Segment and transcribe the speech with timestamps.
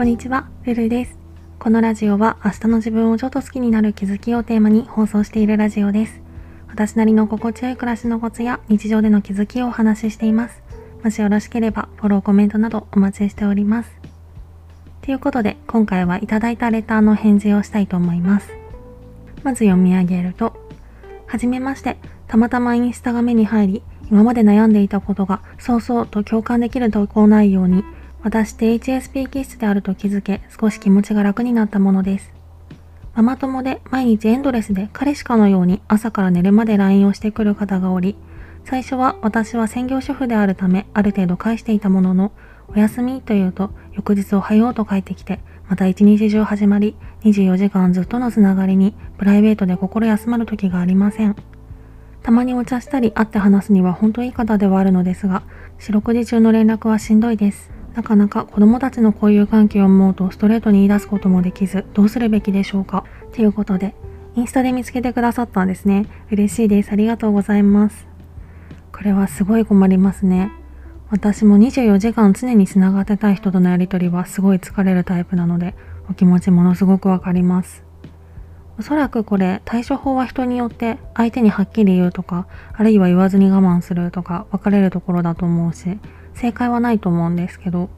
[0.00, 1.18] こんにちは、ルルです。
[1.58, 6.22] このラジオは明日の自分をちょっと好きになる気づきをテーマに放送しているラジオです。
[6.68, 10.62] 私なりの心地よい暮らしのコツや日常での気づきをお話ししています。
[11.04, 13.90] もしよろしければフォロー、コメントなどお待ちしております。
[15.02, 18.48] ということで、今回はいただいたレターの返事をしたいと思います。
[19.42, 20.56] まず読み上げると、
[21.26, 27.84] はじめまして、たまたまインスタが目に入り、今まで悩んでいたことがそうそうと共感できる投稿内容に
[28.22, 32.32] 私って HSP 気質であると気づけ、少し気持ちが楽になったものです。
[33.14, 38.16] ママ友で毎日エンドレスで彼氏かのように朝から寝るまで LINE をしてくる方がおり、
[38.64, 42.32] 最初は私は専業主婦であるためある程度返していたものの、
[42.68, 51.36] お休みというと翌日おはようと帰ってきて、また一日中始まり、24時間ずっとのつながりにプライベートで心休まる時がありません。
[52.22, 55.42] たまにお茶したり会って話すには本当いい方ではあるのですが、
[55.78, 57.79] 四六時中の連絡はしんどいです。
[57.94, 63.04] なかなか子供たちの交友関係を思うとストレートに言い出すこともできず、どうするべきでしょうか？
[63.32, 63.94] ということで、
[64.36, 66.06] インスタで見つけてくださったんですね。
[66.30, 66.92] 嬉しいです。
[66.92, 68.06] ありがとうございます。
[68.92, 70.52] これはすごい困りますね。
[71.10, 75.74] 私も24時間常に繋がってたい人とのやりとりはすごい疲れるタイプなので、
[76.08, 77.82] お気持ちものすごくわかります。
[78.78, 85.98] おそらくこれ対処法は人によって相手にはっきり言うとか、あるいは言わずに我慢するとか分かれるところだと思うし、
[86.40, 87.90] 正解はないと思うんですけど、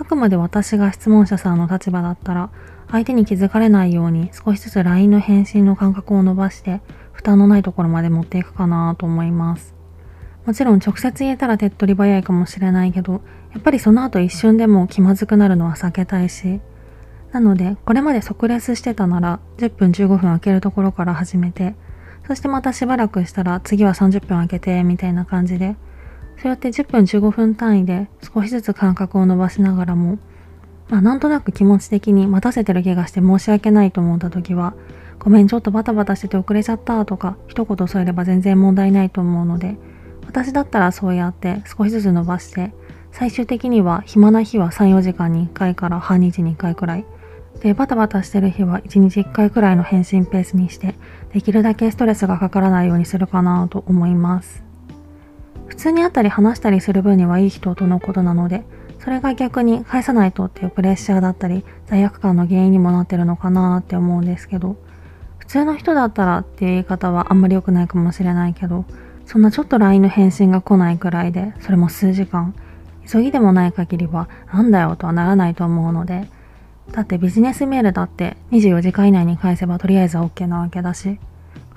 [0.00, 2.48] あくまで私が質問者さんの立場だったら、
[2.90, 6.80] 相手に気づかれないように少しずつ LINE の返信の間隔を伸ばして、
[7.12, 9.74] 負担のないところまで持っていくかなと思います。
[10.46, 13.20] もちろん直接言えたら手っ取り早いかもしれないけど、
[13.52, 16.62] やっぱりその後一瞬でも気まずくなるのは避けたいし、
[17.32, 21.74] なので、これまで即レスしてたなら、10分15分空けるところから始めて、
[22.26, 25.76] そしてまたしばらくしたら次は30分空けて、みたいな感じで、
[26.42, 30.18] そうやって10分15分単位で少しずつ間隔を伸ばしながらも、
[30.88, 34.74] まあなんとなく気持ち的に待たせてる気がして申し訳ないと思った時は、
[35.20, 39.76] ごめんちょっとバタバタしてて遅れちゃったとか一言添えれば全然問題ないと思うので、
[40.26, 42.74] 私だったらそうやって少しずつ伸ばして、
[43.12, 47.04] 最終的には暇な日は3、4時間に1回から半日に1回くらい。
[47.60, 50.96] で、バタバタしてる日は1日1回くらいの返信ペースにして、
[51.32, 54.71] できるだけストレスがかからないようにするかなと思います。
[55.72, 58.62] 普通に会ったり話したりする分にはいい人とのことなので、
[58.98, 64.76] それが逆に返さないとっていうプレッシャーだったり、罪悪感の原因にもなってるのかなって思うんですけど、
[65.38, 68.84] 普通の人だったらっていう言い方はあんまり良くないかもしれないけど、
[69.24, 72.54] そんなちょっと LINE の返信が来ないくらいで、それも数時間、
[73.10, 76.28] 急ぎでもない限りは、なんだよとはならないと思うので、
[76.90, 81.18] だってビジネスメールだって24時間以内に返せばとりあえず OK なわけだし、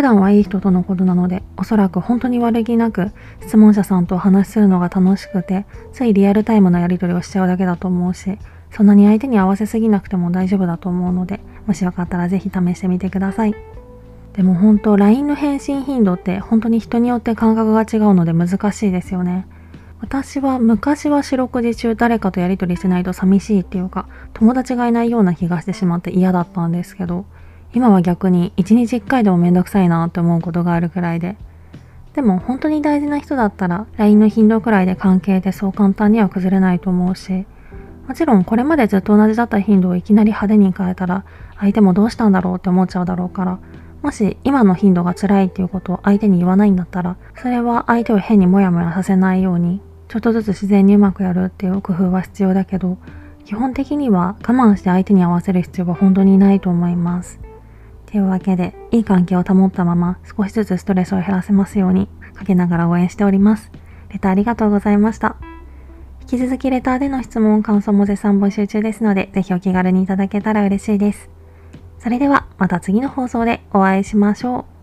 [0.00, 3.12] 普段はいい人とのことなので、おそらく本当に悪気なく
[3.42, 8.38] 質問者さんとお話しするのが楽しくて、ついリアルタイムのやり取りをしちゃうだけだと思うし、
[8.70, 13.54] そんなに相手に合わせすぎなくても大丈夫だと思うので、もしよかったらぜひ試してみてください。
[14.32, 19.46] でも本当 LINE の返信頻度って本当に人によって感覚が違うので難しいですよね。
[20.00, 27.26] 私は昔は四六時中誰かとやり取りしてないと寂しいっていうか友達がいないような気がしてしまって嫌だったんですけど
[27.72, 31.36] 今は逆に1日1回でもめんどくさいなって思うことがあるくらいで。
[32.14, 37.46] でも本当に大事な人だったら LINE の頻度くらいで関係ってそう簡単には崩れないと思うし、
[38.08, 41.24] もちろんこれまでずっと同じだった頻度をいきなり派手に変えたら
[41.58, 43.60] 相手もどうしたんだろうって思っちゃうだろうから、
[44.02, 52.98] もし今の頻度が辛いっていうことを相手に言わないんだったら、それは相手を変にモヤモヤさせないように、ちょっとずつ自然にうまくやるっていう工夫は必要だけど、
[53.44, 57.38] 基本的には我慢して相手に合わせる必要は本当にないと思います。
[58.10, 63.70] というわけで、いい関係を保ったまま少しずつストレスを減らせますように、かけながら応援しております。
[64.08, 65.36] レターありがとうございました。
[66.22, 71.30] 引き続きレターでの質問、感想も絶賛募集中ですので、ぜひお気軽にいただけたら嬉しいです。
[72.00, 74.79] それでは、また次の放送でお会いしましょう。